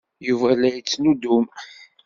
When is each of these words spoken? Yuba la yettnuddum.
Yuba 0.27 0.49
la 0.59 0.69
yettnuddum. 0.75 1.45